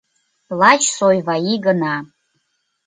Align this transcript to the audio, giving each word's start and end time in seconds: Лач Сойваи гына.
Лач 0.59 0.83
Сойваи 0.97 1.55
гына. 1.65 1.95